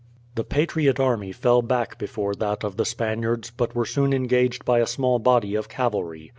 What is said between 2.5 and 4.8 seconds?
of the Spaniards, but were soon engaged by